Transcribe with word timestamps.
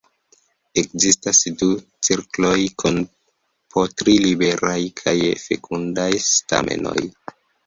Ekzistas 0.81 1.41
du 1.59 1.67
cirkloj 2.07 2.53
kun 2.83 2.97
po 3.75 3.85
tri 4.01 4.17
liberaj 4.25 4.79
kaj 5.03 5.15
fekundaj 5.45 6.09
stamenoj. 6.31 6.99